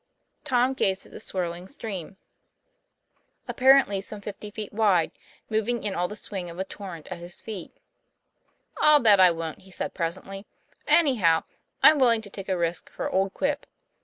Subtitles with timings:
[0.43, 2.17] Tom gazed at the swirling stream,
[3.47, 5.11] apparently 122 TOM PLAYFAIR some fifty feet wide,
[5.55, 7.71] moving in all the swing of a torrent at his feet.
[8.81, 10.47] ''I'll bet I won't," he said presently.
[10.87, 11.43] 'Anyhow,
[11.83, 13.67] I'm willing to take a risk for old Quip.